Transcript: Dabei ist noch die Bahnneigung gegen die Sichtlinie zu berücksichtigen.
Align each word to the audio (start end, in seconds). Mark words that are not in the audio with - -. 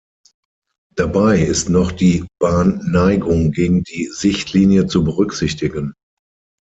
Dabei 0.95 1.39
ist 1.41 1.69
noch 1.69 1.91
die 1.91 2.25
Bahnneigung 2.39 3.51
gegen 3.51 3.83
die 3.83 4.07
Sichtlinie 4.11 4.87
zu 4.87 5.03
berücksichtigen. 5.03 5.93